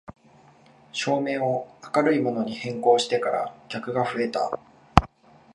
[0.93, 4.57] 照明を明るいものに変更してから客が増えた